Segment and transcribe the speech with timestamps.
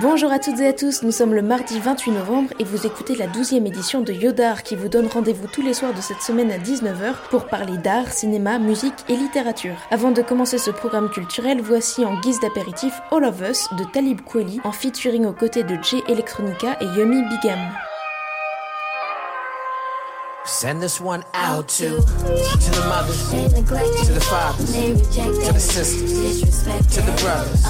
[0.00, 3.16] Bonjour à toutes et à tous, nous sommes le mardi 28 novembre et vous écoutez
[3.16, 6.52] la 12e édition de Yodar qui vous donne rendez-vous tous les soirs de cette semaine
[6.52, 9.76] à 19h pour parler d'art, cinéma, musique et littérature.
[9.90, 14.20] Avant de commencer ce programme culturel, voici en guise d'apéritif All of Us de Talib
[14.20, 17.58] Kweli en featuring aux côtés de J Electronica et Yumi Bigam.
[20.50, 23.48] Send this one out to to the mothers, to
[24.12, 24.94] the fathers, to
[25.52, 26.40] the sisters,
[26.92, 27.64] to the brothers,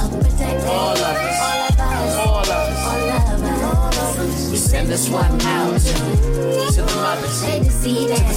[0.67, 4.51] all of us, all of us.
[4.51, 7.71] We send this one out to, to the mothers, to the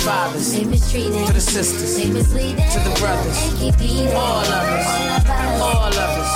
[0.04, 0.66] fathers, to
[1.34, 2.24] the sisters, to the
[3.00, 3.38] brothers,
[4.14, 4.88] all of us,
[5.62, 6.28] all of us.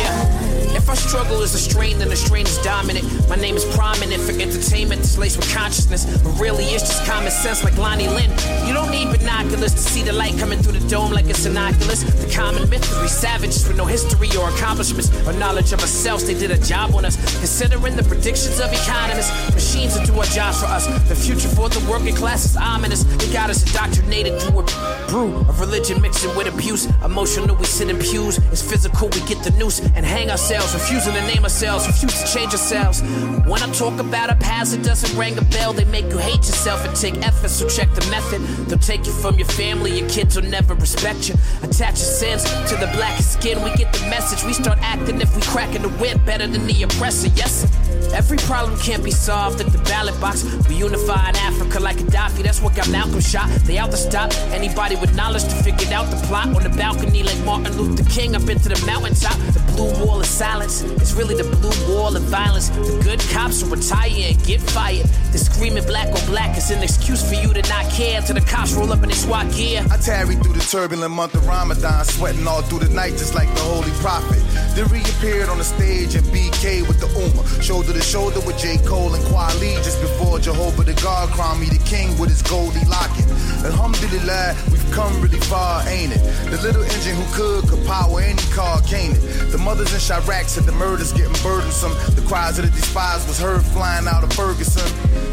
[0.00, 0.53] Yeah.
[0.84, 3.08] If our struggle is a strain, then the strain is dominant.
[3.26, 6.04] My name is prominent for entertainment that's laced with consciousness.
[6.22, 8.28] But really, it's just common sense like Lonnie Lynn.
[8.68, 12.02] You don't need binoculars to see the light coming through the dome like it's innocuous.
[12.02, 16.26] The common myth is we savages with no history or accomplishments or knowledge of ourselves.
[16.26, 17.16] They did a job on us.
[17.38, 20.84] Considering the predictions of economists, machines will do our jobs for us.
[21.08, 23.04] The future for the working class is ominous.
[23.04, 26.84] They got us indoctrinated through a brew of religion mixing with abuse.
[27.02, 28.36] Emotional, we sit in pews.
[28.52, 32.26] It's physical, we get the noose and hang ourselves, refusing to name ourselves, refuse to
[32.26, 33.00] change ourselves.
[33.46, 35.72] When I talk about a past, it doesn't ring a bell.
[35.72, 38.40] They make you hate yourself and take effort, so check the method.
[38.66, 41.36] They'll take you from your family, your kids will never respect you.
[41.62, 44.44] Attach your sins to the blackest skin, we get the message.
[44.44, 47.64] We start acting if we cracking the whip better than the oppressor, yes.
[48.12, 50.44] Every problem can't be solved at the ballot box.
[50.68, 53.48] We unify in Africa like a Gaddafi, that's what got Malcolm shot.
[53.66, 56.48] They out to stop anybody with knowledge to figure out the plot.
[56.48, 59.36] On the balcony like Martin Luther King, up into the mountaintop.
[59.52, 60.26] The blue wall of
[60.68, 62.68] silence, it's really the blue wall of violence.
[62.70, 65.06] The good cops will retire and get fired.
[65.32, 68.40] The screaming black on black is an excuse for you to not care till the
[68.40, 69.84] cops roll up in their SWAT gear.
[69.90, 73.48] I tarried through the turbulent month of Ramadan, sweating all through the night just like
[73.54, 74.42] the Holy Prophet.
[74.74, 78.78] Then reappeared on the stage in BK with the Ummah, shoulder to shoulder with J.
[78.86, 82.84] Cole and Kwali just before Jehovah the God crowned me the king with his goldy
[82.86, 83.26] locket.
[83.64, 86.22] Alhamdulillah, we've come really far, ain't it?
[86.50, 89.50] The little engine who could could power any car, can't it?
[89.50, 91.92] The mothers in Chirac said the murders getting burdensome.
[92.14, 94.86] The cries of the despised was heard flying out of Ferguson.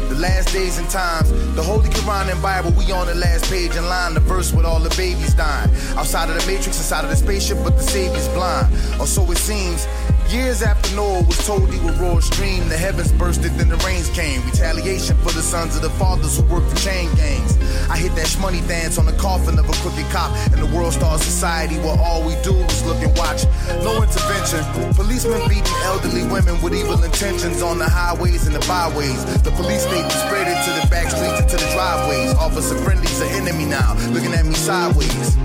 [0.08, 3.76] The last days and times, the Holy Quran and Bible, we on the last page
[3.76, 5.70] in line, the verse with all the babies dying.
[5.96, 8.66] Outside of the matrix, inside of the spaceship, but the Savior's blind.
[9.00, 9.86] Or so it seems.
[10.32, 13.76] Years after Noah was told he would roar a stream, the heavens bursted, then the
[13.84, 14.40] rains came.
[14.46, 17.60] Retaliation for the sons of the fathers who worked for chain gangs.
[17.90, 20.94] I hit that shmoney dance on the coffin of a crooked cop in the world
[20.94, 23.44] star society where all we do is look and watch.
[23.84, 24.64] No intervention.
[24.96, 29.20] Policemen beating elderly women with evil intentions on the highways and the byways.
[29.44, 32.32] The police state spread it to the back streets and to the driveways.
[32.40, 35.36] Officer friendly's an enemy now, looking at me sideways.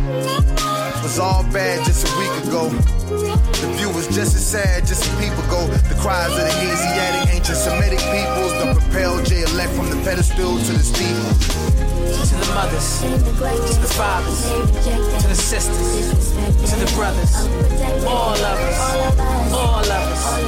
[1.04, 3.47] Was all bad just a week ago.
[4.18, 5.68] The view was just as sad just a peep ago.
[5.90, 10.58] The cries of the Asiatic, ancient Semitic peoples, the propelled J elect from the pedestal
[10.58, 11.36] to the steeple.
[12.26, 13.08] To the mothers, to
[13.80, 14.42] the fathers,
[15.22, 17.36] to the sisters, to the brothers,
[18.08, 18.80] all of us,
[19.54, 20.40] all of us.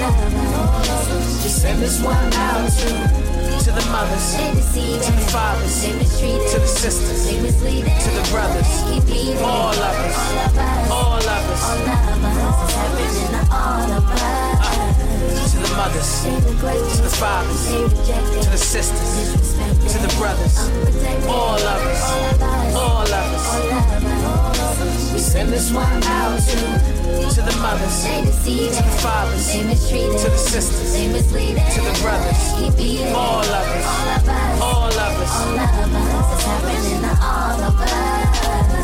[1.43, 3.28] Just send this one out to
[3.63, 5.91] to the mothers, to the fathers, to
[6.59, 7.35] the sisters, to
[8.11, 8.67] the brothers,
[9.41, 10.17] all of us,
[10.89, 11.63] all of us.
[15.51, 19.53] To the mothers, to the fathers, to the sisters,
[19.91, 20.57] to the brothers,
[21.27, 22.03] all of us,
[22.75, 24.18] all of us.
[25.13, 26.57] We send this one out to,
[27.35, 32.41] to the mothers, to the fathers, to the sisters, to the brothers,
[33.15, 34.99] all of us, all of us.
[34.99, 36.33] all of us.
[36.33, 38.78] It's happening all of us.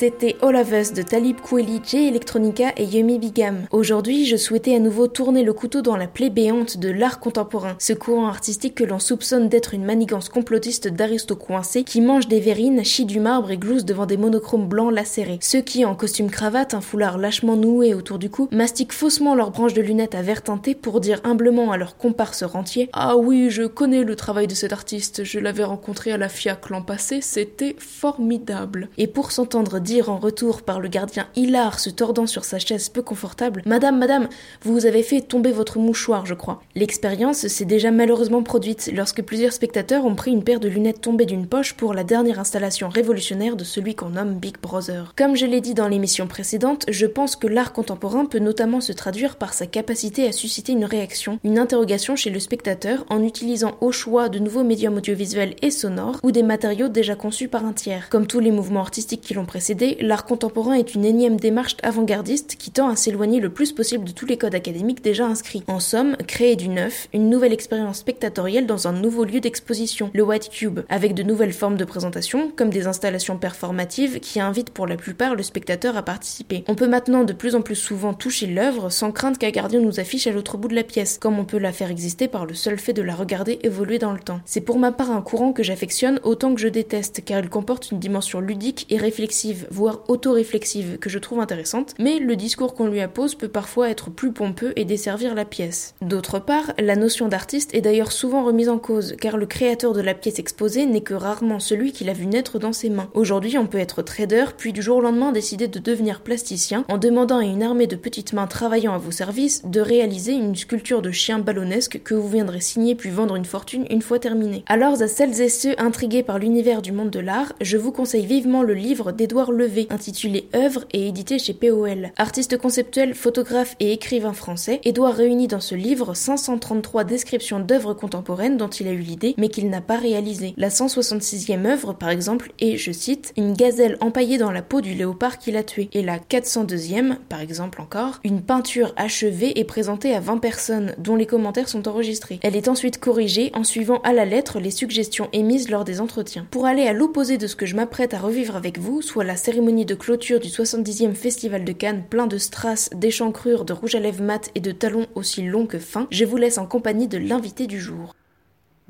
[0.00, 3.66] C'était All of Us de Talib Kweli, J Electronica et Yumi Bigam.
[3.70, 7.76] Aujourd'hui, je souhaitais à nouveau tourner le couteau dans la plaie béante de l'art contemporain,
[7.78, 12.40] ce courant artistique que l'on soupçonne d'être une manigance complotiste d'aristos coincés qui mangent des
[12.40, 15.38] verrines, chient du marbre et gloussent devant des monochromes blancs lacérés.
[15.42, 19.50] Ceux qui, en costume cravate, un foulard lâchement noué autour du cou, mastiquent faussement leurs
[19.50, 23.50] branches de lunettes à verre teinté pour dire humblement à leur comparse rentier Ah oui,
[23.50, 27.20] je connais le travail de cet artiste, je l'avais rencontré à la FIAC l'an passé,
[27.20, 28.88] c'était formidable.
[28.96, 32.88] Et pour s'entendre dire en retour par le gardien hilar se tordant sur sa chaise
[32.88, 34.28] peu confortable Madame, madame,
[34.62, 36.62] vous avez fait tomber votre mouchoir, je crois.
[36.76, 41.26] L'expérience s'est déjà malheureusement produite lorsque plusieurs spectateurs ont pris une paire de lunettes tombées
[41.26, 45.12] d'une poche pour la dernière installation révolutionnaire de celui qu'on nomme Big Brother.
[45.18, 48.92] Comme je l'ai dit dans l'émission précédente, je pense que l'art contemporain peut notamment se
[48.92, 53.76] traduire par sa capacité à susciter une réaction, une interrogation chez le spectateur en utilisant
[53.80, 57.72] au choix de nouveaux médiums audiovisuels et sonores ou des matériaux déjà conçus par un
[57.72, 58.08] tiers.
[58.08, 62.56] Comme tous les mouvements artistiques qui l'ont précédé, l'art contemporain est une énième démarche avant-gardiste
[62.56, 65.62] qui tend à s'éloigner le plus possible de tous les codes académiques déjà inscrits.
[65.66, 70.22] En somme, créer du neuf, une nouvelle expérience spectatorielle dans un nouveau lieu d'exposition, le
[70.22, 74.86] White Cube, avec de nouvelles formes de présentation, comme des installations performatives qui invitent pour
[74.86, 76.64] la plupart le spectateur à participer.
[76.68, 80.00] On peut maintenant de plus en plus souvent toucher l'œuvre sans crainte qu'un gardien nous
[80.00, 82.54] affiche à l'autre bout de la pièce, comme on peut la faire exister par le
[82.54, 84.40] seul fait de la regarder évoluer dans le temps.
[84.44, 87.90] C'est pour ma part un courant que j'affectionne autant que je déteste, car il comporte
[87.90, 92.88] une dimension ludique et réflexive, voire auto-réflexive, que je trouve intéressante, mais le discours qu'on
[92.88, 95.94] lui appose peut parfois être plus pompeux et desservir la pièce.
[96.02, 100.00] D'autre part, la notion d'artiste est d'ailleurs souvent remise en cause, car le créateur de
[100.00, 103.08] la pièce exposée n'est que rarement celui qui l'a vu naître dans ses mains.
[103.14, 106.98] Aujourd'hui, on peut être trader, puis du jour au lendemain décider de devenir plasticien en
[106.98, 111.02] demandant à une armée de petites mains travaillant à vos services de réaliser une sculpture
[111.02, 114.64] de chien ballonnesque que vous viendrez signer puis vendre une fortune une fois terminée.
[114.66, 118.26] Alors à celles et ceux intrigués par l'univers du monde de l'art, je vous conseille
[118.26, 119.12] vivement le livre
[119.50, 122.12] Levé intitulé Œuvres et édité chez POL.
[122.16, 128.56] Artiste conceptuel, photographe et écrivain français, Édouard réunit dans ce livre 533 descriptions d'œuvres contemporaines
[128.56, 130.54] dont il a eu l'idée mais qu'il n'a pas réalisées.
[130.56, 134.94] La 166e œuvre par exemple est, je cite, une gazelle empaillée dans la peau du
[134.94, 135.88] léopard qui l'a tué.
[135.92, 141.16] Et la 402e, par exemple encore, une peinture achevée et présentée à 20 personnes dont
[141.16, 142.40] les commentaires sont enregistrés.
[142.42, 146.46] Elle est ensuite corrigée en suivant à la lettre les suggestions émises lors des entretiens.
[146.50, 149.36] Pour aller à l'opposé de ce que je m'apprête à revivre avec vous, soit la
[149.40, 153.98] cérémonie de clôture du 70e Festival de Cannes plein de strass, d'échancrures, de rouge à
[153.98, 157.18] lèvres mat et de talons aussi longs que fins, je vous laisse en compagnie de
[157.18, 158.14] l'invité du jour.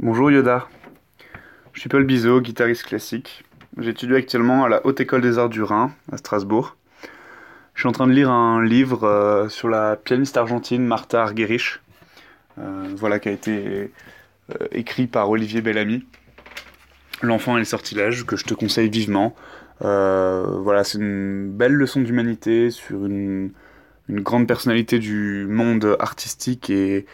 [0.01, 0.69] Bonjour Yoda.
[1.73, 3.45] Je suis Paul Bizot, guitariste classique.
[3.79, 6.77] J'étudie actuellement à la Haute École des Arts du Rhin, à Strasbourg.
[7.75, 11.81] Je suis en train de lire un livre euh, sur la pianiste argentine Martha Argerich,
[12.59, 13.93] euh, voilà, qui a été
[14.51, 16.05] euh, écrit par Olivier Bellamy.
[17.23, 19.37] L'enfant et le sortilège, que je te conseille vivement.
[19.81, 23.53] Voilà, c'est une belle leçon d'humanité sur une,
[24.09, 27.07] grande personnalité du monde artistique et,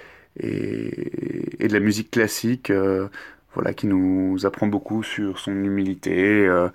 [0.43, 2.73] de la musique classique
[3.57, 6.69] voilà, qui nous apprend beaucoup sur son humilité euh,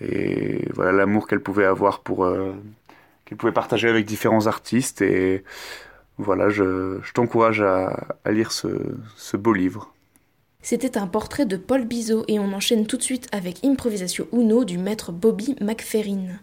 [0.00, 2.52] et voilà l'amour qu'elle pouvait avoir pour euh,
[3.24, 5.44] qu'elle pouvait partager avec différents artistes et
[6.18, 9.92] voilà, je, t'encourage à, lire ce beau livre.
[10.62, 14.64] C'était un portrait de Paul Bizot et on enchaîne tout de suite avec Improvisation Uno
[14.64, 16.38] du maître Bobby McFerrin.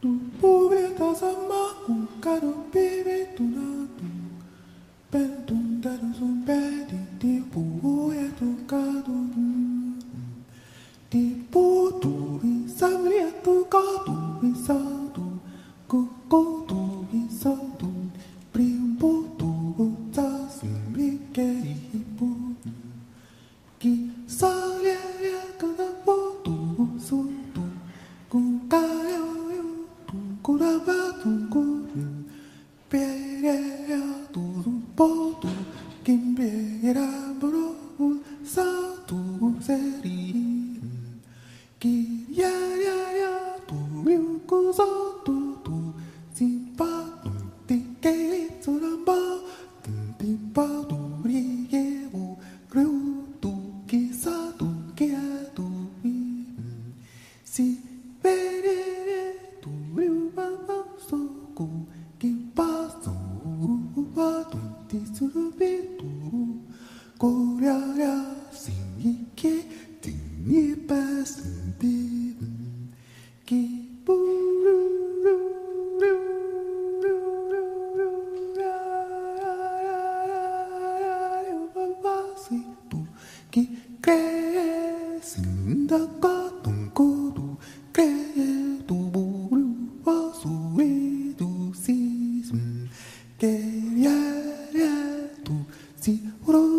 [96.51, 96.78] Oh.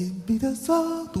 [0.00, 0.72] 眼里的沙
[1.12, 1.20] 嘟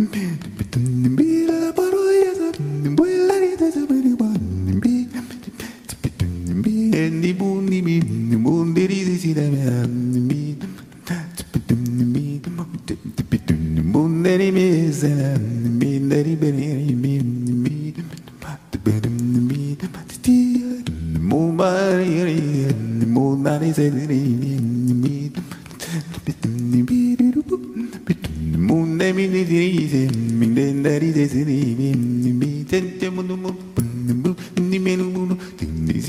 [0.00, 1.19] Mm-hmm.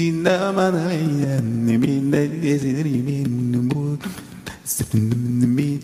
[0.02, 1.46] سيدنا من عيان
[1.84, 3.28] من الجزر من
[3.70, 4.04] موت.
[5.58, 5.80] من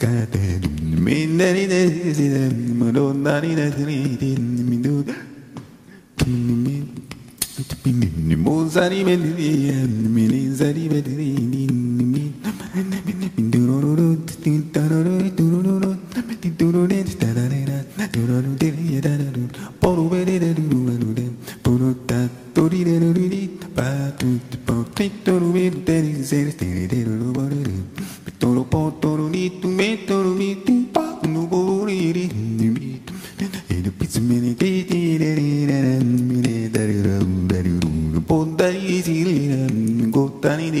[0.00, 0.62] كاتب
[1.06, 2.96] من الجزر من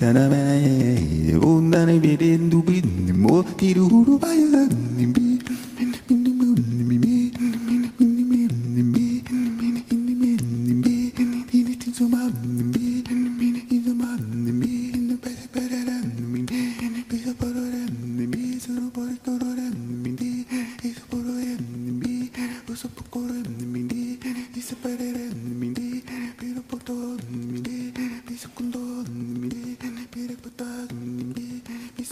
[0.00, 0.37] I'm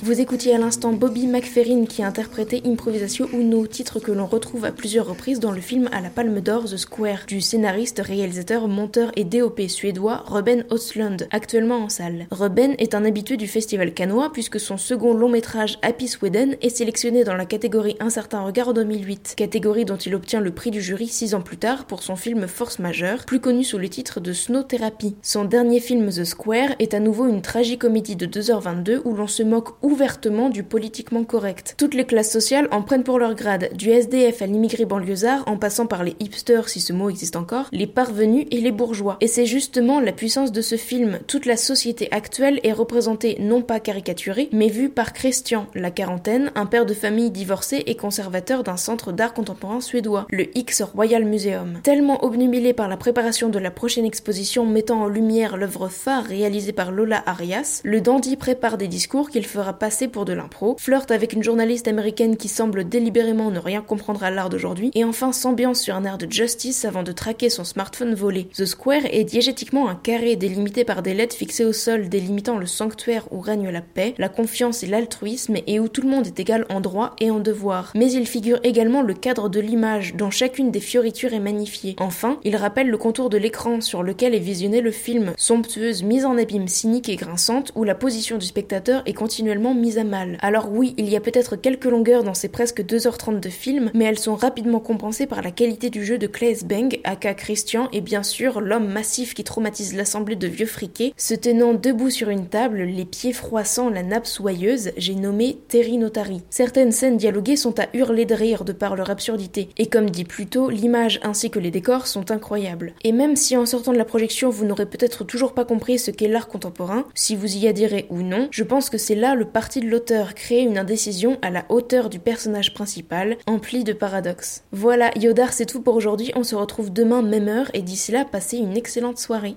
[0.07, 4.71] Vous écoutiez à l'instant Bobby McFerrin qui interprétait Improvisatio Uno, titre que l'on retrouve à
[4.71, 9.11] plusieurs reprises dans le film à la Palme d'Or The Square, du scénariste, réalisateur, monteur
[9.17, 12.29] et DOP suédois Ruben Östlund, actuellement en salle.
[12.31, 16.69] Ruben est un habitué du festival canois puisque son second long métrage Happy Sweden est
[16.69, 20.71] sélectionné dans la catégorie Un certain regard en 2008, catégorie dont il obtient le prix
[20.71, 23.89] du jury six ans plus tard pour son film Force majeure, plus connu sous le
[23.89, 25.17] titre de Snow Therapy.
[25.23, 29.43] Son dernier film The Square est à nouveau une tragicomédie de 2h22 où l'on se
[29.43, 31.75] moque ouvertement du politiquement correct.
[31.79, 35.57] Toutes les classes sociales en prennent pour leur grade, du SDF à l'immigré banlieusard en
[35.57, 39.17] passant par les hipsters si ce mot existe encore, les parvenus et les bourgeois.
[39.23, 41.19] Et c'est justement la puissance de ce film.
[41.27, 46.53] Toute la société actuelle est représentée non pas caricaturée, mais vue par Christian, la quarantaine,
[46.57, 51.25] un père de famille divorcé et conservateur d'un centre d'art contemporain suédois, le X Royal
[51.25, 51.79] Museum.
[51.83, 56.73] Tellement obnubilé par la préparation de la prochaine exposition mettant en lumière l'œuvre phare réalisée
[56.75, 61.11] par Lola Arias, le dandy prépare des discours qu'il fera passer pour de l'impro, flirte
[61.11, 65.33] avec une journaliste américaine qui semble délibérément ne rien comprendre à l'art d'aujourd'hui, et enfin
[65.33, 68.49] s'ambiance sur un air de justice avant de traquer son smartphone volé.
[68.57, 72.67] The Square est diégétiquement un carré délimité par des lettres fixées au sol délimitant le
[72.67, 76.41] sanctuaire où règne la paix, la confiance et l'altruisme et où tout le monde est
[76.41, 77.93] égal en droit et en devoir.
[77.95, 81.95] Mais il figure également le cadre de l'image dont chacune des fioritures est magnifiée.
[82.01, 86.25] Enfin, il rappelle le contour de l'écran sur lequel est visionné le film, somptueuse mise
[86.25, 90.39] en abîme cynique et grinçante où la position du spectateur est continuellement mise à mal.
[90.41, 94.05] Alors oui, il y a peut-être quelques longueurs dans ces presque 2h30 de film, mais
[94.05, 98.01] elles sont rapidement compensées par la qualité du jeu de Claes Bang, aka Christian, et
[98.01, 102.47] bien sûr l'homme massif qui traumatise l'assemblée de vieux friqués, se tenant debout sur une
[102.47, 106.43] table, les pieds froissant la nappe soyeuse, j'ai nommé Terry Notari.
[106.51, 110.25] Certaines scènes dialoguées sont à hurler de rire de par leur absurdité, et comme dit
[110.25, 112.95] plus tôt, l'image ainsi que les décors sont incroyables.
[113.05, 116.11] Et même si en sortant de la projection vous n'aurez peut-être toujours pas compris ce
[116.11, 119.45] qu'est l'art contemporain, si vous y adhérez ou non, je pense que c'est là le
[119.45, 124.63] parti de l'auteur, créer une indécision à la hauteur du personnage principal, empli de paradoxes.
[124.73, 128.25] Voilà, Yodar c'est tout pour aujourd'hui, on se retrouve demain même heure et d'ici là
[128.25, 129.57] passez une excellente soirée.